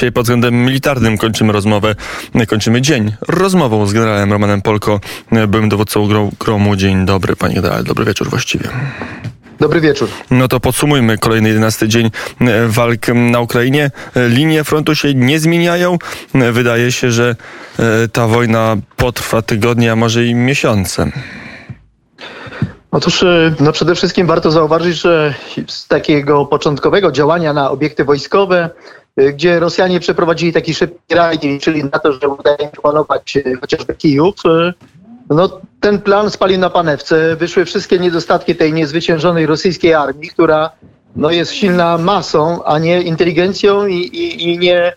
Dzisiaj 0.00 0.12
pod 0.12 0.24
względem 0.24 0.54
militarnym 0.64 1.18
kończymy 1.18 1.52
rozmowę, 1.52 1.94
kończymy 2.48 2.82
dzień 2.82 3.12
rozmową 3.28 3.86
z 3.86 3.92
generałem 3.92 4.32
Romanem 4.32 4.62
Polko, 4.62 5.00
byłym 5.48 5.68
dowódcą 5.68 6.08
gromu. 6.40 6.76
Dzień 6.76 7.06
dobry, 7.06 7.36
panie 7.36 7.54
generale, 7.54 7.84
dobry 7.84 8.04
wieczór 8.04 8.30
właściwie. 8.30 8.68
Dobry 9.58 9.80
wieczór. 9.80 10.08
No 10.30 10.48
to 10.48 10.60
podsumujmy 10.60 11.18
kolejny 11.18 11.48
11 11.48 11.88
dzień 11.88 12.10
walk 12.68 13.08
na 13.08 13.40
Ukrainie. 13.40 13.90
Linie 14.28 14.64
frontu 14.64 14.94
się 14.94 15.14
nie 15.14 15.40
zmieniają. 15.40 15.98
Wydaje 16.52 16.92
się, 16.92 17.10
że 17.10 17.36
e, 17.78 18.08
ta 18.08 18.26
wojna 18.26 18.76
potrwa 18.96 19.42
tygodnie, 19.42 19.92
a 19.92 19.96
może 19.96 20.26
i 20.26 20.34
miesiące. 20.34 21.10
Otóż 22.90 23.22
e, 23.22 23.54
no 23.60 23.72
przede 23.72 23.94
wszystkim 23.94 24.26
warto 24.26 24.50
zauważyć, 24.50 24.96
że 24.96 25.34
z 25.66 25.88
takiego 25.88 26.46
początkowego 26.46 27.12
działania 27.12 27.52
na 27.52 27.70
obiekty 27.70 28.04
wojskowe 28.04 28.70
Y, 29.20 29.32
gdzie 29.32 29.60
Rosjanie 29.60 30.00
przeprowadzili 30.00 30.52
taki 30.52 30.74
szybki 30.74 31.14
rajd, 31.14 31.42
czyli 31.60 31.84
na 31.84 31.98
to, 31.98 32.12
że 32.12 32.28
udaje 32.28 32.58
się 32.58 32.82
panować 32.82 33.36
y, 33.36 33.56
chociażby 33.60 33.94
Kijów. 33.94 34.34
No, 35.30 35.60
ten 35.80 36.00
plan 36.00 36.30
spalił 36.30 36.58
na 36.58 36.70
panewce. 36.70 37.36
Wyszły 37.36 37.64
wszystkie 37.64 37.98
niedostatki 37.98 38.56
tej 38.56 38.72
niezwyciężonej 38.72 39.46
rosyjskiej 39.46 39.94
armii, 39.94 40.28
która 40.28 40.70
no, 41.16 41.30
jest 41.30 41.52
silna 41.52 41.98
masą, 41.98 42.64
a 42.64 42.78
nie 42.78 43.02
inteligencją 43.02 43.86
i, 43.86 43.94
i, 43.94 44.48
i 44.48 44.58
nie 44.58 44.92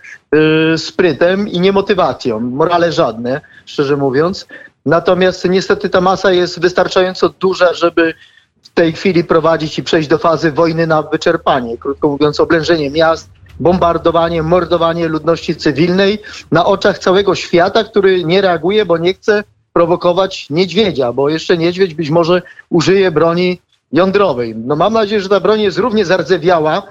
y, 0.74 0.78
sprytem 0.78 1.48
i 1.48 1.60
nie 1.60 1.72
motywacją. 1.72 2.40
Morale 2.40 2.92
żadne, 2.92 3.42
szczerze 3.66 3.98
mówiąc. 3.98 4.48
Natomiast 4.86 5.50
niestety 5.50 5.90
ta 5.90 6.02
masa 6.02 6.32
jest 6.32 6.60
wystarczająco 6.60 7.30
duża, 7.30 7.74
żeby 7.74 8.14
w 8.62 8.70
tej 8.70 8.94
chwili 8.94 9.24
prowadzić 9.24 9.80
i 9.80 9.84
przejść 9.84 10.08
do 10.10 10.18
fazy 10.18 10.52
wojny 10.52 10.88
na 10.88 11.02
wyczerpanie. 11.02 11.78
Krótko 11.78 12.08
mówiąc, 12.08 12.40
oblężenie 12.40 12.92
miast, 12.92 13.30
bombardowanie, 13.60 14.44
mordowanie 14.44 15.08
ludności 15.08 15.56
cywilnej 15.56 16.20
na 16.52 16.66
oczach 16.66 17.00
całego 17.00 17.36
świata, 17.36 17.84
który 17.84 18.24
nie 18.24 18.42
reaguje, 18.42 18.86
bo 18.86 18.98
nie 18.98 19.14
chce 19.14 19.44
prowokować 19.74 20.50
niedźwiedzia, 20.50 21.14
bo 21.14 21.30
jeszcze 21.30 21.58
niedźwiedź 21.58 21.94
być 21.94 22.10
może 22.10 22.42
użyje 22.70 23.12
broni 23.12 23.62
jądrowej. 23.92 24.56
No 24.56 24.76
mam 24.76 24.94
nadzieję, 24.94 25.22
że 25.22 25.30
ta 25.30 25.40
broń 25.40 25.62
jest 25.62 25.78
równie 25.78 26.06
zardzewiała 26.06 26.84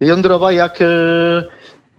jądrowa 0.00 0.52
jak 0.52 0.82
e, 0.82 0.86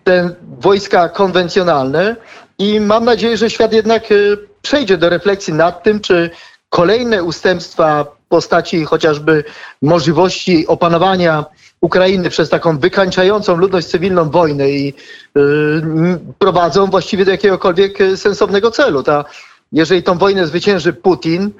te 0.03 0.29
wojska 0.59 1.09
konwencjonalne 1.09 2.15
i 2.59 2.79
mam 2.79 3.05
nadzieję, 3.05 3.37
że 3.37 3.49
świat 3.49 3.73
jednak 3.73 4.11
e, 4.11 4.15
przejdzie 4.61 4.97
do 4.97 5.09
refleksji 5.09 5.53
nad 5.53 5.83
tym, 5.83 5.99
czy 5.99 6.29
kolejne 6.69 7.23
ustępstwa 7.23 8.03
w 8.03 8.27
postaci 8.29 8.85
chociażby 8.85 9.43
możliwości 9.81 10.67
opanowania 10.67 11.45
Ukrainy 11.81 12.29
przez 12.29 12.49
taką 12.49 12.77
wykańczającą 12.79 13.55
ludność 13.55 13.87
cywilną 13.87 14.29
wojnę 14.29 14.69
i 14.69 14.93
yy, 15.35 15.43
prowadzą 16.39 16.85
właściwie 16.85 17.25
do 17.25 17.31
jakiegokolwiek 17.31 17.97
sensownego 18.15 18.71
celu. 18.71 19.03
Ta, 19.03 19.25
jeżeli 19.71 20.03
tą 20.03 20.17
wojnę 20.17 20.47
zwycięży 20.47 20.93
Putin, 20.93 21.51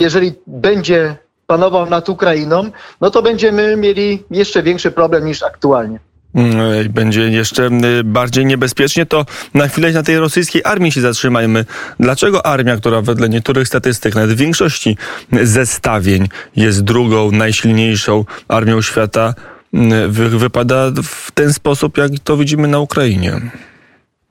jeżeli 0.00 0.32
będzie 0.46 1.16
panował 1.46 1.86
nad 1.86 2.08
Ukrainą, 2.08 2.70
no 3.00 3.10
to 3.10 3.22
będziemy 3.22 3.76
mieli 3.76 4.24
jeszcze 4.30 4.62
większy 4.62 4.90
problem 4.90 5.24
niż 5.24 5.42
aktualnie. 5.42 6.00
Mm, 6.34 6.92
będzie 6.92 7.20
jeszcze 7.20 7.66
mm, 7.66 8.12
bardziej 8.12 8.46
niebezpiecznie, 8.46 9.06
to 9.06 9.26
na 9.54 9.68
chwilę 9.68 9.92
na 9.92 10.02
tej 10.02 10.18
rosyjskiej 10.18 10.62
armii 10.64 10.92
się 10.92 11.00
zatrzymajmy. 11.00 11.64
Dlaczego 12.00 12.46
armia, 12.46 12.76
która 12.76 13.02
wedle 13.02 13.28
niektórych 13.28 13.68
statystyk, 13.68 14.14
nawet 14.14 14.30
w 14.30 14.36
większości 14.36 14.96
zestawień 15.42 16.28
jest 16.56 16.84
drugą 16.84 17.30
najsilniejszą 17.30 18.24
armią 18.48 18.82
świata, 18.82 19.34
mm, 19.74 20.12
wypada 20.12 20.90
w 21.02 21.30
ten 21.30 21.52
sposób, 21.52 21.98
jak 21.98 22.10
to 22.24 22.36
widzimy 22.36 22.68
na 22.68 22.78
Ukrainie? 22.78 23.40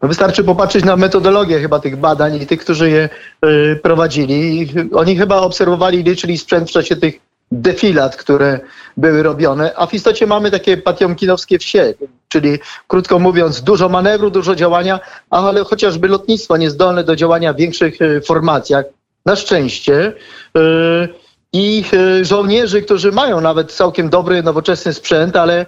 No 0.02 0.08
wystarczy 0.08 0.44
popatrzeć 0.44 0.86
na 0.86 0.96
metodologię 0.96 1.60
chyba 1.60 1.80
tych 1.80 1.98
badań 1.98 2.42
i 2.42 2.46
tych, 2.46 2.60
którzy 2.60 2.90
je 2.90 3.10
y, 3.46 3.80
prowadzili. 3.84 4.70
Oni 4.94 5.18
chyba 5.18 5.38
obserwowali, 5.38 6.04
liczyli 6.04 6.38
sprzęt 6.38 6.70
w 6.70 6.74
czasie 6.74 6.96
tych 6.96 7.27
defilat, 7.52 8.16
które 8.16 8.60
były 8.98 9.24
robione, 9.24 9.76
a 9.76 9.86
w 9.86 9.94
istocie 9.94 10.28
mamy 10.28 10.52
takie 10.52 10.78
patiomkinowskie 10.78 11.60
wsie, 11.60 11.94
czyli 12.28 12.60
krótko 12.88 13.20
mówiąc 13.20 13.62
dużo 13.62 13.90
manewru, 13.90 14.32
dużo 14.32 14.56
działania, 14.56 15.00
ale 15.30 15.64
chociażby 15.64 16.08
lotnictwo 16.08 16.58
niezdolne 16.58 17.04
do 17.04 17.16
działania 17.16 17.54
w 17.54 17.58
większych 17.58 18.02
e, 18.02 18.22
formacjach, 18.22 18.86
na 19.26 19.36
szczęście. 19.36 20.14
E, 20.58 20.62
I 21.54 21.84
e, 21.94 22.26
żołnierzy, 22.26 22.82
którzy 22.82 23.12
mają 23.12 23.42
nawet 23.42 23.72
całkiem 23.72 24.10
dobry, 24.10 24.44
nowoczesny 24.44 24.94
sprzęt, 24.94 25.36
ale 25.36 25.66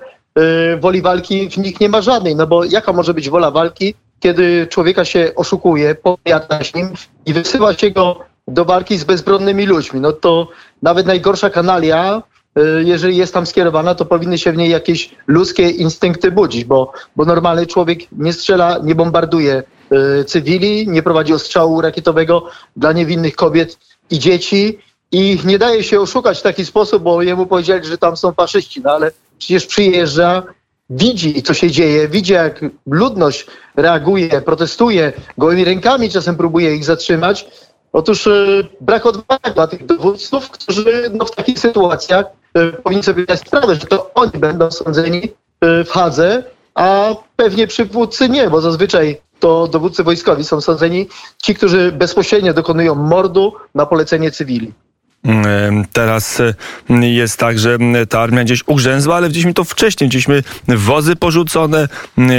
woli 0.80 1.02
walki 1.02 1.50
w 1.50 1.58
nich 1.58 1.80
nie 1.80 1.90
ma 1.90 2.02
żadnej, 2.02 2.36
no 2.36 2.48
bo 2.48 2.64
jaka 2.64 2.94
może 2.94 3.14
być 3.14 3.30
wola 3.30 3.52
walki, 3.52 3.94
kiedy 4.20 4.68
człowieka 4.68 5.06
się 5.06 5.32
oszukuje, 5.36 5.96
powiada 5.96 6.64
się 6.64 6.80
nim 6.80 6.94
i 7.26 7.34
wysyła 7.34 7.74
się 7.74 7.92
go 7.92 8.29
do 8.50 8.66
walki 8.66 8.98
z 8.98 9.04
bezbronnymi 9.04 9.66
ludźmi. 9.66 10.02
No 10.02 10.12
to 10.12 10.48
nawet 10.82 11.06
najgorsza 11.08 11.50
kanalia, 11.50 12.24
y, 12.58 12.84
jeżeli 12.86 13.18
jest 13.18 13.34
tam 13.34 13.46
skierowana, 13.46 13.96
to 13.96 14.06
powinny 14.06 14.38
się 14.38 14.52
w 14.52 14.58
niej 14.58 14.70
jakieś 14.70 15.16
ludzkie 15.28 15.70
instynkty 15.70 16.32
budzić, 16.32 16.66
bo, 16.66 16.92
bo 17.16 17.26
normalny 17.26 17.68
człowiek 17.68 18.00
nie 18.12 18.34
strzela, 18.34 18.80
nie 18.84 18.96
bombarduje 18.96 19.64
y, 20.22 20.24
cywili, 20.26 20.88
nie 20.88 21.04
prowadzi 21.04 21.34
ostrzału 21.34 21.82
rakietowego 21.82 22.46
dla 22.76 22.92
niewinnych 22.92 23.36
kobiet 23.36 23.78
i 24.10 24.20
dzieci 24.20 24.80
i 25.12 25.40
nie 25.46 25.60
daje 25.60 25.84
się 25.84 26.00
oszukać 26.00 26.40
w 26.40 26.42
taki 26.42 26.66
sposób, 26.66 27.04
bo 27.04 27.22
jemu 27.22 27.46
powiedzieli, 27.46 27.86
że 27.86 27.98
tam 27.98 28.18
są 28.18 28.34
faszyści, 28.34 28.82
no 28.82 28.92
ale 28.92 29.12
przecież 29.38 29.66
przyjeżdża, 29.66 30.44
widzi, 30.90 31.44
co 31.44 31.54
się 31.54 31.72
dzieje, 31.72 32.08
widzi, 32.08 32.34
jak 32.34 32.66
ludność 32.86 33.48
reaguje, 33.76 34.42
protestuje, 34.42 35.14
gołymi 35.38 35.66
rękami 35.66 36.10
czasem 36.10 36.36
próbuje 36.36 36.76
ich 36.76 36.86
zatrzymać, 36.86 37.48
Otóż 37.94 38.28
e, 38.28 38.32
brak 38.82 39.06
odwagi 39.06 39.54
dla 39.56 39.68
tych 39.68 39.86
dowódców, 39.86 40.50
którzy 40.50 41.12
no, 41.14 41.26
w 41.26 41.36
takich 41.36 41.60
sytuacjach 41.60 42.26
e, 42.54 42.72
powinni 42.72 43.04
sobie 43.04 43.24
zdać 43.24 43.40
sprawę, 43.40 43.76
że 43.76 43.88
to 43.88 44.14
oni 44.14 44.32
będą 44.32 44.72
sądzeni 44.72 45.24
e, 45.62 45.84
w 45.84 45.90
Hadze, 45.90 46.44
a 46.76 47.16
pewnie 47.36 47.68
przywódcy 47.68 48.30
nie, 48.30 48.50
bo 48.50 48.62
zazwyczaj 48.62 49.22
to 49.40 49.68
dowódcy 49.68 50.04
wojskowi 50.04 50.44
są 50.44 50.62
sądzeni 50.62 51.08
ci, 51.38 51.56
którzy 51.56 51.92
bezpośrednio 51.92 52.54
dokonują 52.54 52.96
mordu 52.96 53.54
na 53.76 53.86
polecenie 53.86 54.32
cywili. 54.32 54.74
Teraz 55.94 56.42
jest 57.02 57.38
tak, 57.38 57.60
że 57.60 57.78
ta 58.10 58.20
armia 58.20 58.44
gdzieś 58.44 58.64
ugrzęzła, 58.68 59.16
ale 59.16 59.28
widzieliśmy 59.28 59.54
to 59.54 59.64
wcześniej. 59.64 60.08
Widzieliśmy 60.08 60.44
wozy 60.68 61.16
porzucone, 61.16 61.88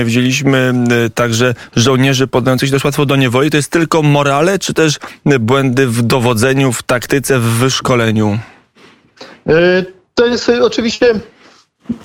widzieliśmy 0.04 0.74
także 1.14 1.54
żołnierzy 1.76 2.26
poddających 2.26 2.68
się 2.68 2.72
dość 2.72 2.84
łatwo 2.84 3.06
do 3.06 3.16
niewoli. 3.16 3.50
To 3.50 3.56
jest 3.56 3.70
tylko 3.70 4.02
morale, 4.02 4.58
czy 4.58 4.74
też 4.74 4.98
błędy 5.41 5.86
w 5.86 6.02
dowodzeniu, 6.02 6.72
w 6.72 6.82
taktyce, 6.82 7.38
w 7.38 7.42
wyszkoleniu? 7.42 8.38
E, 9.47 9.84
to 10.14 10.26
jest 10.26 10.48
oczywiście 10.48 11.14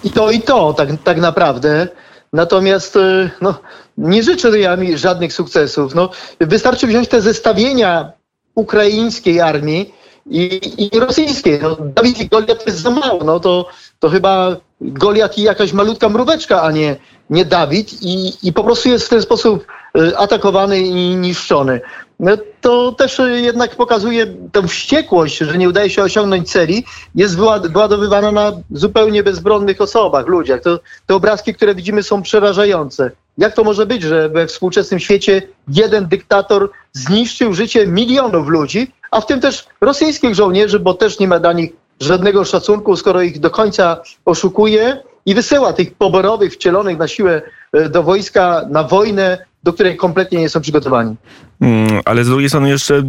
i 0.03 0.11
to, 0.11 0.31
i 0.31 0.41
to 0.41 0.73
tak, 0.73 0.89
tak 1.03 1.17
naprawdę. 1.17 1.87
Natomiast 2.33 2.95
e, 2.95 3.29
no, 3.41 3.59
nie 3.97 4.23
życzę 4.23 4.59
ja 4.59 4.75
mi 4.75 4.97
żadnych 4.97 5.33
sukcesów. 5.33 5.95
No, 5.95 6.09
wystarczy 6.39 6.87
wziąć 6.87 7.07
te 7.07 7.21
zestawienia 7.21 8.11
ukraińskiej 8.55 9.41
armii, 9.41 9.93
i, 10.29 10.89
i 10.95 10.99
rosyjskie. 10.99 11.59
No, 11.61 11.77
Dawid 11.95 12.21
i 12.21 12.27
Goliat 12.27 12.65
jest 12.65 12.79
za 12.79 12.89
mało. 12.89 13.23
No, 13.23 13.39
to, 13.39 13.65
to 13.99 14.09
chyba 14.09 14.55
Goliat 14.81 15.37
i 15.37 15.41
jakaś 15.41 15.73
malutka 15.73 16.09
mróweczka, 16.09 16.61
a 16.61 16.71
nie, 16.71 16.95
nie 17.29 17.45
Dawid 17.45 17.93
i, 18.01 18.33
i 18.47 18.53
po 18.53 18.63
prostu 18.63 18.89
jest 18.89 19.05
w 19.05 19.09
ten 19.09 19.21
sposób 19.21 19.65
y, 19.97 20.17
atakowany 20.17 20.79
i 20.79 21.15
niszczony. 21.15 21.81
No, 22.19 22.37
to 22.61 22.91
też 22.91 23.21
jednak 23.35 23.75
pokazuje 23.75 24.27
tę 24.51 24.67
wściekłość, 24.67 25.37
że 25.37 25.57
nie 25.57 25.69
udaje 25.69 25.89
się 25.89 26.03
osiągnąć 26.03 26.51
celi, 26.51 26.85
jest 27.15 27.37
wyładowywana 27.37 28.31
na 28.31 28.51
zupełnie 28.71 29.23
bezbronnych 29.23 29.81
osobach, 29.81 30.27
ludziach. 30.27 30.61
To, 30.61 30.79
te 31.05 31.15
obrazki, 31.15 31.53
które 31.53 31.75
widzimy 31.75 32.03
są 32.03 32.21
przerażające. 32.21 33.11
Jak 33.37 33.55
to 33.55 33.63
może 33.63 33.85
być, 33.85 34.03
że 34.03 34.29
we 34.29 34.47
współczesnym 34.47 34.99
świecie 34.99 35.41
jeden 35.67 36.07
dyktator 36.07 36.71
zniszczył 36.93 37.53
życie 37.53 37.87
milionów 37.87 38.47
ludzi, 38.47 38.91
a 39.15 39.21
w 39.21 39.25
tym 39.25 39.41
też 39.41 39.67
rosyjskich 39.81 40.35
żołnierzy, 40.35 40.79
bo 40.79 40.93
też 40.93 41.19
nie 41.19 41.27
ma 41.27 41.39
dla 41.39 41.53
nich 41.53 41.71
żadnego 41.99 42.45
szacunku, 42.45 42.95
skoro 42.95 43.21
ich 43.21 43.39
do 43.39 43.49
końca 43.49 44.01
oszukuje 44.25 45.03
i 45.25 45.35
wysyła 45.35 45.73
tych 45.73 45.93
poborowych, 45.93 46.53
wcielonych 46.53 46.97
na 46.97 47.07
siłę 47.07 47.41
e, 47.73 47.89
do 47.89 48.03
wojska, 48.03 48.61
na 48.69 48.83
wojnę, 48.83 49.45
do 49.65 49.73
której 49.73 49.97
kompletnie 49.97 50.39
nie 50.39 50.49
są 50.49 50.61
przygotowani. 50.61 51.15
Mm, 51.61 52.01
ale 52.05 52.23
z 52.23 52.27
drugiej 52.27 52.49
strony 52.49 52.69
jeszcze 52.69 53.03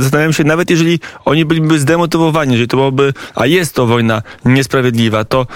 zastanawiam 0.00 0.32
się, 0.32 0.44
nawet 0.44 0.70
jeżeli 0.70 1.00
oni 1.24 1.44
byliby 1.44 1.78
zdemotywowani, 1.78 2.52
jeżeli 2.52 2.68
to 2.68 2.76
byłoby, 2.76 3.12
a 3.34 3.46
jest 3.46 3.74
to 3.74 3.86
wojna 3.86 4.22
niesprawiedliwa, 4.44 5.24
to 5.24 5.46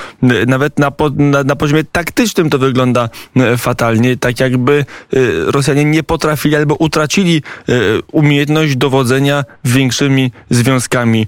nawet 0.46 0.78
na, 0.78 0.92
na, 1.16 1.44
na 1.44 1.56
poziomie 1.56 1.84
taktycznym 1.84 2.50
to 2.50 2.58
wygląda 2.58 3.08
fatalnie, 3.56 4.16
tak 4.16 4.40
jakby 4.40 4.84
y, 5.14 5.50
Rosjanie 5.52 5.84
nie 5.84 6.02
potrafili 6.02 6.56
albo 6.56 6.74
utracili 6.74 7.42
y, 7.68 7.72
umiejętność 8.12 8.76
dowodzenia 8.76 9.44
większymi 9.64 10.32
związkami 10.50 11.26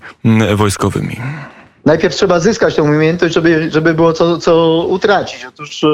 wojskowymi 0.56 1.16
najpierw 1.84 2.14
trzeba 2.14 2.40
zyskać 2.40 2.74
tę 2.74 2.82
umiejętność, 2.82 3.34
żeby, 3.34 3.70
żeby 3.70 3.94
było 3.94 4.12
co, 4.12 4.38
co 4.38 4.84
utracić. 4.88 5.44
Otóż 5.44 5.84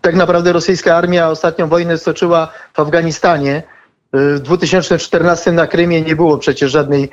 tak 0.00 0.14
naprawdę 0.14 0.52
rosyjska 0.52 0.96
armia 0.96 1.28
ostatnią 1.28 1.68
wojnę 1.68 1.98
stoczyła 1.98 2.52
w 2.74 2.80
Afganistanie. 2.80 3.62
W 4.12 4.40
2014 4.40 5.52
na 5.52 5.66
Krymie 5.66 6.02
nie 6.02 6.16
było 6.16 6.38
przecież 6.38 6.72
żadnej 6.72 7.10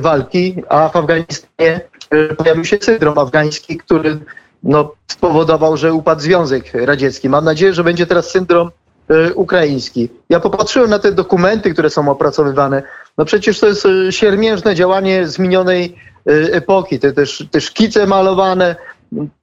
walki, 0.00 0.62
a 0.68 0.88
w 0.88 0.96
Afganistanie 0.96 1.80
pojawił 2.36 2.64
się 2.64 2.78
syndrom 2.80 3.18
afgański, 3.18 3.76
który 3.76 4.18
no, 4.62 4.92
spowodował, 5.06 5.76
że 5.76 5.92
upadł 5.92 6.20
Związek 6.20 6.64
Radziecki. 6.74 7.28
Mam 7.28 7.44
nadzieję, 7.44 7.72
że 7.72 7.84
będzie 7.84 8.06
teraz 8.06 8.30
syndrom 8.30 8.70
ukraiński. 9.34 10.08
Ja 10.28 10.40
popatrzyłem 10.40 10.90
na 10.90 10.98
te 10.98 11.12
dokumenty, 11.12 11.72
które 11.72 11.90
są 11.90 12.08
opracowywane. 12.08 12.82
No 13.18 13.24
przecież 13.24 13.60
to 13.60 13.66
jest 13.66 13.88
siermiężne 14.10 14.74
działanie 14.74 15.28
z 15.28 15.38
minionej 15.38 15.96
epoki. 16.52 16.98
Te, 16.98 17.12
te, 17.12 17.22
te 17.50 17.60
szkice 17.60 18.06
malowane, 18.06 18.76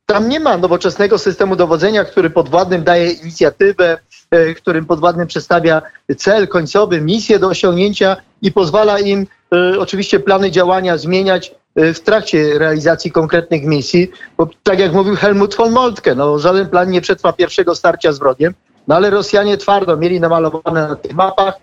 tam 0.06 0.30
nie 0.30 0.40
ma 0.40 0.58
nowoczesnego 0.58 1.18
systemu 1.18 1.56
dowodzenia, 1.56 2.04
który 2.04 2.30
podwładnym 2.30 2.84
daje 2.84 3.12
inicjatywę, 3.12 3.98
e, 4.31 4.54
którym 4.54 4.86
podwładnym 4.86 5.28
przedstawia 5.28 5.81
cel 6.18 6.48
końcowy, 6.48 7.02
misję 7.02 7.40
do 7.40 7.48
osiągnięcia 7.48 8.18
i 8.42 8.52
pozwala 8.52 9.00
im 9.00 9.28
e, 9.54 9.80
oczywiście 9.80 10.20
plany 10.20 10.52
działania 10.52 10.98
zmieniać 10.98 11.56
e, 11.75 11.94
w 11.94 12.00
trakcie 12.00 12.60
realizacji 12.60 13.12
konkretnych 13.12 13.64
misji. 13.64 14.12
Bo 14.38 14.48
tak 14.64 14.80
jak 14.80 14.94
mówił 14.94 15.16
Helmut 15.16 15.56
von 15.56 15.72
Moltke, 15.72 16.16
no, 16.16 16.40
żaden 16.40 16.70
plan 16.70 16.90
nie 16.90 17.02
przetrwa 17.02 17.34
pierwszego 17.34 17.75
starcia 17.75 18.12
z 18.12 18.20
wrogiem, 18.20 18.54
no 18.88 18.96
ale 18.96 19.10
Rosjanie 19.10 19.58
twardo 19.58 19.98
mieli 19.98 20.20
namalowane 20.20 20.88
na 20.88 20.96
tych 20.96 21.14
mapach, 21.14 21.54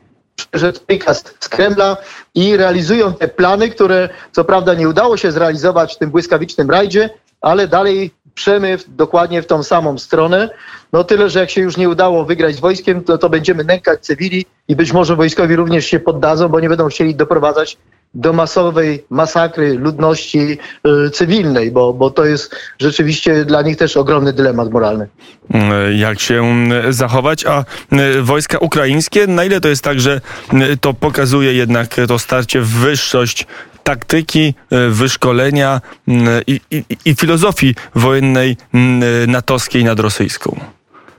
że 0.52 0.72
prikaz 0.72 1.24
z 1.40 1.48
Kremla 1.48 1.96
i 2.34 2.56
realizują 2.56 3.14
te 3.14 3.28
plany, 3.28 3.68
które 3.68 4.08
co 4.32 4.44
prawda 4.44 4.74
nie 4.74 4.88
udało 4.88 5.16
się 5.16 5.32
zrealizować 5.32 5.94
w 5.94 5.98
tym 5.98 6.10
błyskawicznym 6.10 6.70
rajdzie, 6.70 7.10
ale 7.40 7.68
dalej 7.68 8.10
przemyw 8.34 8.84
dokładnie 8.88 9.42
w 9.42 9.46
tą 9.46 9.62
samą 9.62 9.98
stronę. 9.98 10.50
No 10.92 11.04
tyle, 11.04 11.30
że 11.30 11.40
jak 11.40 11.50
się 11.50 11.60
już 11.60 11.76
nie 11.76 11.88
udało 11.88 12.24
wygrać 12.24 12.56
z 12.56 12.60
wojskiem, 12.60 13.04
to, 13.04 13.18
to 13.18 13.30
będziemy 13.30 13.64
nękać 13.64 14.00
cywili 14.00 14.46
i 14.68 14.76
być 14.76 14.92
może 14.92 15.16
wojskowi 15.16 15.56
również 15.56 15.86
się 15.86 16.00
poddadzą, 16.00 16.48
bo 16.48 16.60
nie 16.60 16.68
będą 16.68 16.88
chcieli 16.88 17.14
doprowadzać 17.14 17.76
do 18.14 18.32
masowej 18.32 19.04
masakry 19.10 19.74
ludności 19.78 20.58
y, 21.06 21.10
cywilnej, 21.10 21.70
bo, 21.70 21.92
bo 21.92 22.10
to 22.10 22.24
jest 22.24 22.56
rzeczywiście 22.80 23.44
dla 23.44 23.62
nich 23.62 23.76
też 23.76 23.96
ogromny 23.96 24.32
dylemat 24.32 24.70
moralny. 24.70 25.08
Jak 25.96 26.20
się 26.20 26.68
zachować? 26.90 27.46
A 27.46 27.64
y, 27.92 28.22
wojska 28.22 28.58
ukraińskie, 28.58 29.26
na 29.26 29.44
ile 29.44 29.60
to 29.60 29.68
jest 29.68 29.84
tak, 29.84 30.00
że 30.00 30.20
y, 30.72 30.76
to 30.76 30.94
pokazuje 30.94 31.54
jednak 31.54 31.96
to 32.08 32.18
starcie 32.18 32.60
wyższość 32.60 33.46
taktyki, 33.84 34.54
wyszkolenia 34.90 35.80
i, 36.46 36.60
i, 36.70 36.84
i 37.04 37.14
filozofii 37.14 37.74
wojennej 37.94 38.56
natowskiej 39.26 39.84
nad 39.84 40.00
rosyjską? 40.00 40.60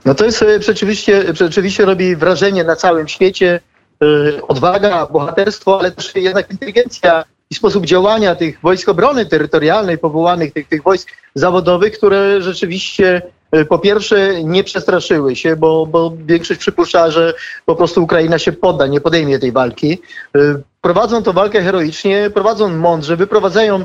No 0.04 0.14
to 0.14 0.24
jest 0.24 0.44
rzeczywiście, 0.58 1.24
rzeczywiście 1.34 1.84
robi 1.84 2.16
wrażenie 2.16 2.64
na 2.64 2.76
całym 2.76 3.08
świecie. 3.08 3.60
Y, 4.02 4.46
odwaga, 4.46 5.06
bohaterstwo, 5.06 5.80
ale 5.80 5.90
też 5.90 6.14
jednak 6.14 6.50
inteligencja 6.50 7.24
i 7.50 7.54
sposób 7.54 7.86
działania 7.86 8.34
tych 8.34 8.60
wojsk 8.60 8.88
obrony 8.88 9.26
terytorialnej, 9.26 9.98
powołanych 9.98 10.52
tych, 10.52 10.68
tych 10.68 10.82
wojsk 10.82 11.08
zawodowych, 11.34 11.92
które 11.98 12.42
rzeczywiście 12.42 13.22
y, 13.56 13.64
po 13.64 13.78
pierwsze 13.78 14.44
nie 14.44 14.64
przestraszyły 14.64 15.36
się, 15.36 15.56
bo, 15.56 15.86
bo 15.86 16.12
większość 16.26 16.60
przypuszcza, 16.60 17.10
że 17.10 17.34
po 17.66 17.76
prostu 17.76 18.02
Ukraina 18.02 18.38
się 18.38 18.52
podda, 18.52 18.86
nie 18.86 19.00
podejmie 19.00 19.38
tej 19.38 19.52
walki. 19.52 19.98
Y, 20.36 20.62
prowadzą 20.80 21.22
tę 21.22 21.32
walkę 21.32 21.62
heroicznie, 21.62 22.30
prowadzą 22.34 22.68
mądrze, 22.68 23.16
wyprowadzają 23.16 23.84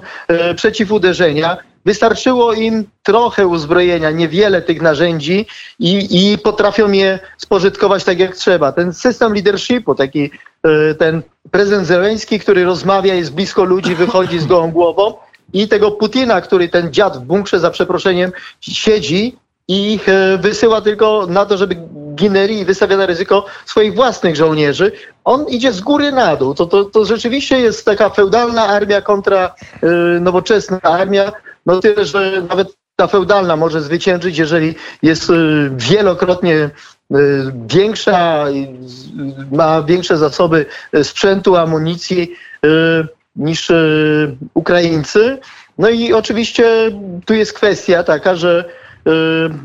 przeciwuderzenia. 0.56 1.58
Wystarczyło 1.88 2.54
im 2.54 2.84
trochę 3.04 3.48
uzbrojenia, 3.48 4.12
niewiele 4.12 4.62
tych 4.62 4.82
narzędzi 4.82 5.46
i, 5.80 6.08
i 6.12 6.38
potrafią 6.38 6.92
je 6.92 7.20
spożytkować 7.38 8.04
tak 8.04 8.20
jak 8.20 8.36
trzeba. 8.36 8.72
Ten 8.72 8.94
system 8.94 9.34
leadershipu, 9.34 9.96
taki 9.96 10.32
e, 10.64 10.96
ten 10.96 11.22
prezydent 11.52 11.88
Zeleński, 11.88 12.40
który 12.40 12.64
rozmawia, 12.64 13.14
jest 13.14 13.34
blisko 13.34 13.64
ludzi, 13.64 13.96
wychodzi 13.96 14.40
z 14.40 14.46
gołą 14.46 14.72
głową 14.72 15.14
i 15.54 15.68
tego 15.68 15.92
Putina, 15.92 16.42
który 16.42 16.70
ten 16.70 16.94
dziad 16.94 17.18
w 17.18 17.22
bunkrze 17.22 17.60
za 17.60 17.72
przeproszeniem 17.72 18.32
siedzi 18.62 19.38
i 19.68 19.94
ich 19.94 20.10
e, 20.10 20.38
wysyła 20.38 20.82
tylko 20.82 21.28
na 21.30 21.46
to, 21.46 21.58
żeby 21.58 21.76
ginęli 22.16 22.60
i 22.60 22.66
wystawia 22.66 22.98
na 22.98 23.06
ryzyko 23.06 23.46
swoich 23.66 23.96
własnych 23.96 24.36
żołnierzy. 24.36 24.92
On 25.24 25.46
idzie 25.48 25.74
z 25.74 25.82
góry 25.82 26.12
na 26.12 26.36
dół. 26.36 26.54
To, 26.54 26.66
to, 26.66 26.86
to 26.86 27.06
rzeczywiście 27.06 27.60
jest 27.60 27.86
taka 27.86 28.10
feudalna 28.10 28.68
armia 28.68 29.02
kontra 29.02 29.56
y, 29.84 30.20
nowoczesna 30.20 30.82
armia. 30.82 31.32
No 31.68 31.80
tyle, 31.80 32.06
że 32.06 32.44
nawet 32.50 32.68
ta 32.96 33.08
feudalna 33.08 33.56
może 33.56 33.82
zwyciężyć, 33.82 34.38
jeżeli 34.38 34.76
jest 35.02 35.30
y, 35.30 35.72
wielokrotnie 35.76 36.56
y, 36.56 36.70
większa, 37.68 38.46
ma 39.52 39.84
większe 39.84 40.18
zasoby 40.18 40.66
sprzętu, 41.04 41.56
amunicji 41.56 42.36
niż 43.36 43.72
Ukraińcy. 44.54 45.38
No 45.78 45.90
i 45.90 46.14
oczywiście 46.14 46.66
tu 47.26 47.34
jest 47.34 47.54
kwestia 47.54 48.04
taka, 48.04 48.36
że 48.36 48.66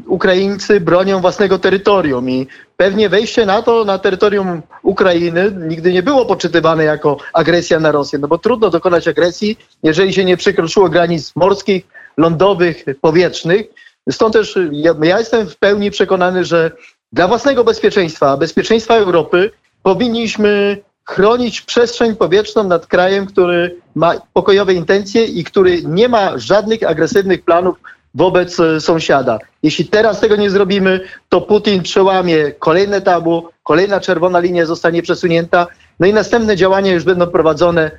Ukraińcy 0.06 0.80
bronią 0.80 1.20
własnego 1.20 1.58
terytorium 1.58 2.30
i 2.30 2.46
pewnie 2.76 3.08
wejście 3.08 3.46
NATO 3.46 3.84
na 3.84 3.98
terytorium 3.98 4.62
Ukrainy 4.82 5.52
nigdy 5.68 5.92
nie 5.92 6.02
było 6.02 6.26
poczytywane 6.26 6.84
jako 6.84 7.16
agresja 7.32 7.80
na 7.80 7.92
Rosję, 7.92 8.18
no 8.18 8.28
bo 8.28 8.38
trudno 8.38 8.70
dokonać 8.70 9.08
agresji, 9.08 9.58
jeżeli 9.82 10.12
się 10.12 10.24
nie 10.24 10.36
przekroczyło 10.36 10.88
granic 10.88 11.36
morskich, 11.36 11.86
lądowych, 12.16 12.84
powietrznych. 13.00 13.66
Stąd 14.10 14.32
też 14.32 14.58
ja, 14.70 14.94
ja 15.02 15.18
jestem 15.18 15.46
w 15.46 15.56
pełni 15.56 15.90
przekonany, 15.90 16.44
że 16.44 16.70
dla 17.12 17.28
własnego 17.28 17.64
bezpieczeństwa, 17.64 18.36
bezpieczeństwa 18.36 18.94
Europy 18.94 19.50
powinniśmy 19.82 20.82
chronić 21.04 21.60
przestrzeń 21.60 22.16
powietrzną 22.16 22.64
nad 22.64 22.86
krajem, 22.86 23.26
który 23.26 23.76
ma 23.94 24.14
pokojowe 24.32 24.74
intencje 24.74 25.24
i 25.24 25.44
który 25.44 25.82
nie 25.82 26.08
ma 26.08 26.38
żadnych 26.38 26.82
agresywnych 26.82 27.44
planów 27.44 27.76
wobec 28.14 28.60
e, 28.60 28.80
sąsiada. 28.80 29.38
Jeśli 29.62 29.84
teraz 29.84 30.20
tego 30.20 30.36
nie 30.36 30.50
zrobimy, 30.50 31.00
to 31.28 31.40
Putin 31.40 31.82
przełamie 31.82 32.52
kolejne 32.52 33.00
tabu, 33.00 33.48
kolejna 33.62 34.00
czerwona 34.00 34.40
linia 34.40 34.66
zostanie 34.66 35.02
przesunięta, 35.02 35.66
no 36.00 36.06
i 36.06 36.12
następne 36.12 36.56
działania 36.56 36.92
już 36.92 37.04
będą 37.04 37.26
prowadzone 37.26 37.82
e, 37.82 37.90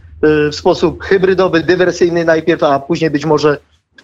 w 0.49 0.55
sposób 0.55 1.03
hybrydowy, 1.03 1.63
dywersyjny 1.63 2.25
najpierw, 2.25 2.63
a 2.63 2.79
później 2.79 3.09
być 3.09 3.25
może 3.25 3.57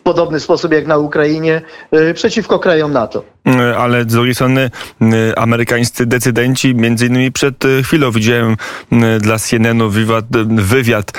podobny 0.10 0.40
sposób 0.40 0.74
jak 0.74 0.88
na 0.88 0.98
Ukrainie 0.98 1.62
e, 1.92 2.14
przeciwko 2.14 2.60
krajom 2.60 2.94
NATO. 2.94 3.24
E, 3.48 3.78
ale 3.78 4.02
z 4.02 4.06
drugiej 4.06 4.36
strony 4.36 4.72
e, 5.02 5.40
amerykańscy 5.40 6.06
decydenci, 6.06 6.76
między 6.76 7.06
innymi 7.06 7.32
przed 7.32 7.64
chwilą 7.84 8.12
widziałem 8.12 8.58
dla 9.20 9.40
CNN-u 9.40 9.90
wywiad, 9.90 10.26
wywiad 10.56 11.12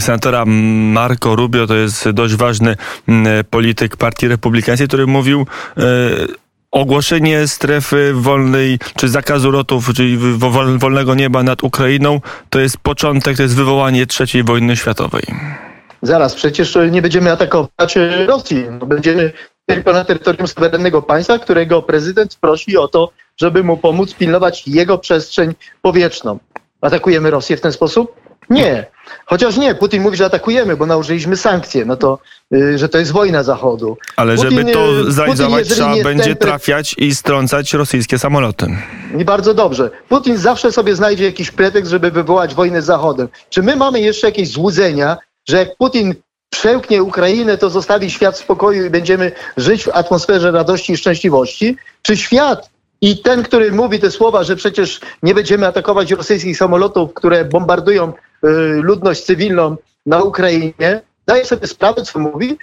senatora 0.00 0.44
Marco 0.46 1.36
Rubio, 1.36 1.66
to 1.66 1.74
jest 1.74 2.10
dość 2.10 2.34
ważny 2.34 2.76
polityk 3.50 3.96
partii 3.96 4.28
republikańskiej, 4.28 4.88
który 4.88 5.06
mówił 5.06 5.46
ogłoszenie 6.70 7.48
strefy 7.48 8.12
wolnej, 8.14 8.78
czy 8.96 9.08
zakazu 9.08 9.50
lotów, 9.50 9.94
czyli 9.94 10.18
wolnego 10.78 11.14
nieba 11.14 11.42
nad 11.42 11.62
Ukrainą, 11.62 12.20
to 12.50 12.60
jest 12.60 12.76
początek, 12.78 13.36
to 13.36 13.42
jest 13.42 13.56
wywołanie 13.56 14.06
trzeciej 14.06 14.44
wojny 14.44 14.76
światowej. 14.76 15.22
Zaraz, 16.02 16.34
przecież 16.34 16.78
nie 16.90 17.02
będziemy 17.02 17.32
atakować 17.32 17.98
Rosji. 18.26 18.64
No, 18.80 18.86
będziemy 18.86 19.32
tylko 19.66 19.92
na 19.92 20.04
terytorium 20.04 20.48
suwerennego 20.48 21.02
państwa, 21.02 21.38
którego 21.38 21.82
prezydent 21.82 22.36
prosi 22.40 22.76
o 22.76 22.88
to, 22.88 23.10
żeby 23.36 23.64
mu 23.64 23.76
pomóc 23.76 24.14
pilnować 24.14 24.68
jego 24.68 24.98
przestrzeń 24.98 25.54
powietrzną. 25.82 26.38
Atakujemy 26.80 27.30
Rosję 27.30 27.56
w 27.56 27.60
ten 27.60 27.72
sposób? 27.72 28.14
Nie. 28.50 28.86
Chociaż 29.26 29.56
nie, 29.56 29.74
Putin 29.74 30.02
mówi, 30.02 30.16
że 30.16 30.24
atakujemy, 30.24 30.76
bo 30.76 30.86
nałożyliśmy 30.86 31.36
sankcje, 31.36 31.84
no 31.84 31.96
to, 31.96 32.18
yy, 32.50 32.78
że 32.78 32.88
to 32.88 32.98
jest 32.98 33.12
wojna 33.12 33.42
Zachodu. 33.42 33.96
Ale 34.16 34.36
Putin, 34.36 34.50
żeby 34.50 34.72
to 34.72 35.00
y, 35.08 35.12
zrealizować, 35.12 35.62
Putin, 35.62 35.74
trzeba 35.74 36.02
będzie 36.02 36.36
trafiać 36.36 36.94
i 36.98 37.14
strącać 37.14 37.74
rosyjskie 37.74 38.18
samoloty. 38.18 38.66
I 39.18 39.24
bardzo 39.24 39.54
dobrze. 39.54 39.90
Putin 40.08 40.36
zawsze 40.36 40.72
sobie 40.72 40.96
znajdzie 40.96 41.24
jakiś 41.24 41.50
pretekst, 41.50 41.90
żeby 41.90 42.10
wywołać 42.10 42.54
wojnę 42.54 42.82
z 42.82 42.84
Zachodem. 42.84 43.28
Czy 43.50 43.62
my 43.62 43.76
mamy 43.76 44.00
jeszcze 44.00 44.26
jakieś 44.26 44.50
złudzenia, 44.50 45.16
że 45.48 45.56
jak 45.56 45.76
Putin 45.76 46.14
przełknie 46.50 47.02
Ukrainę, 47.02 47.58
to 47.58 47.70
zostawi 47.70 48.10
świat 48.10 48.34
w 48.34 48.38
spokoju 48.38 48.86
i 48.86 48.90
będziemy 48.90 49.32
żyć 49.56 49.84
w 49.84 49.88
atmosferze 49.88 50.50
radości 50.50 50.92
i 50.92 50.96
szczęśliwości? 50.96 51.76
Czy 52.02 52.16
świat 52.16 52.70
i 53.00 53.18
ten, 53.18 53.42
który 53.42 53.72
mówi 53.72 53.98
te 53.98 54.10
słowa, 54.10 54.44
że 54.44 54.56
przecież 54.56 55.00
nie 55.22 55.34
będziemy 55.34 55.66
atakować 55.66 56.10
rosyjskich 56.10 56.56
samolotów, 56.56 57.14
które 57.14 57.44
bombardują 57.44 58.12
y, 58.12 58.48
ludność 58.82 59.24
cywilną 59.24 59.76
na 60.06 60.22
Ukrainie, 60.22 61.00
daje 61.26 61.44
sobie 61.44 61.66
sprawę, 61.66 62.02
co 62.02 62.18
mówi? 62.18 62.58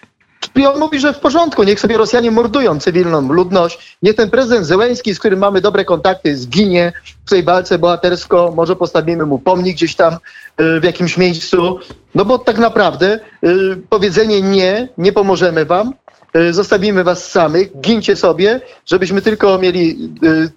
I 0.56 0.66
on 0.66 0.80
mówi, 0.80 1.00
że 1.00 1.14
w 1.14 1.20
porządku, 1.20 1.64
niech 1.64 1.80
sobie 1.80 1.98
Rosjanie 1.98 2.32
mordują 2.32 2.80
cywilną 2.80 3.34
ludność, 3.34 3.98
niech 4.02 4.16
ten 4.16 4.30
prezydent 4.30 4.66
Zełenski, 4.66 5.14
z 5.14 5.20
którym 5.20 5.40
mamy 5.40 5.62
dobre 5.62 5.86
kontakty, 5.86 6.38
zginie 6.38 6.94
w 7.26 7.30
tej 7.30 7.44
walce 7.44 7.80
bohatersko, 7.80 8.54
może 8.56 8.76
postawimy 8.76 9.26
mu 9.26 9.40
pomnik 9.40 9.76
gdzieś 9.76 9.96
tam 9.96 10.14
y, 10.14 10.80
w 10.80 10.84
jakimś 10.84 11.18
miejscu, 11.18 11.80
no 12.16 12.26
bo 12.26 12.40
tak 12.40 12.58
naprawdę 12.58 13.20
y, 13.44 13.78
powiedzenie 13.90 14.42
nie, 14.42 14.90
nie 14.98 15.14
pomożemy 15.14 15.66
wam, 15.66 15.94
y, 16.36 16.54
zostawimy 16.54 17.04
was 17.04 17.32
samych, 17.32 17.82
gincie 17.82 18.16
sobie, 18.16 18.62
żebyśmy 18.86 19.22
tylko 19.22 19.60
mieli 19.60 20.10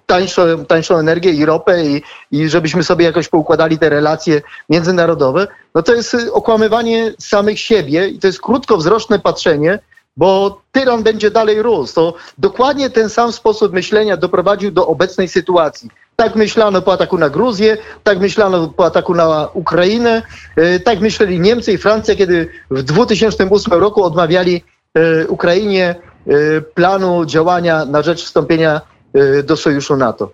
tańszą, 0.07 0.64
tańszą 0.64 0.97
energię 0.97 1.31
i 1.31 1.45
ropę 1.45 1.85
i, 1.85 2.02
i 2.31 2.49
żebyśmy 2.49 2.85
sobie 2.85 3.05
jakoś 3.05 3.28
poukładali 3.28 3.78
te 3.78 3.88
relacje 3.88 4.43
międzynarodowe, 4.69 5.47
no 5.75 5.83
to 5.83 5.95
jest 5.95 6.17
okłamywanie 6.33 7.12
samych 7.19 7.61
siebie 7.61 8.09
i 8.09 8.19
to 8.19 8.26
jest 8.26 8.40
krótkowzroczne 8.40 9.19
patrzenie, 9.19 9.78
bo 10.19 10.61
tyran 10.73 11.03
będzie 11.03 11.31
dalej 11.31 11.63
rósł. 11.63 11.95
To 11.95 12.15
dokładnie 12.39 12.91
ten 12.91 13.09
sam 13.09 13.33
sposób 13.33 13.73
myślenia 13.73 14.17
doprowadził 14.17 14.71
do 14.71 14.87
obecnej 14.87 15.29
sytuacji. 15.29 15.91
Tak 16.17 16.37
myślano 16.37 16.83
po 16.83 16.93
ataku 16.93 17.19
na 17.19 17.31
Gruzję, 17.31 17.77
tak 18.05 18.19
myślano 18.21 18.69
po 18.69 18.85
ataku 18.85 19.15
na 19.15 19.49
Ukrainę, 19.55 20.23
e, 20.57 20.81
tak 20.81 21.01
myśleli 21.01 21.41
Niemcy 21.41 21.73
i 21.73 21.79
Francja, 21.79 22.15
kiedy 22.15 22.49
w 22.71 22.83
2008 22.83 23.73
roku 23.73 24.03
odmawiali 24.03 24.65
e, 24.95 25.27
Ukrainie 25.27 25.95
e, 26.27 26.61
planu 26.61 27.25
działania 27.25 27.85
na 27.85 28.03
rzecz 28.03 28.25
wstąpienia 28.25 28.81
do 29.45 29.57
sojuszu 29.57 29.97
NATO. 29.97 30.31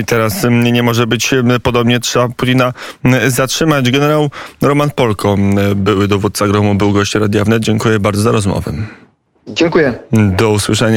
I 0.00 0.04
teraz 0.04 0.44
m, 0.44 0.62
nie 0.62 0.82
może 0.82 1.06
być 1.06 1.32
m, 1.32 1.48
podobnie, 1.62 2.00
trzeba 2.00 2.28
Putina 2.28 2.72
m, 3.04 3.30
zatrzymać. 3.30 3.90
Generał 3.90 4.30
Roman 4.62 4.90
Polko, 4.90 5.36
były 5.76 6.08
dowódca 6.08 6.46
gromu, 6.46 6.74
był 6.74 6.92
gościem 6.92 7.22
Radia 7.22 7.44
Wnet. 7.44 7.62
Dziękuję 7.62 7.98
bardzo 7.98 8.22
za 8.22 8.32
rozmowę. 8.32 8.72
Dziękuję. 9.48 9.98
Do 10.12 10.50
usłyszenia. 10.50 10.96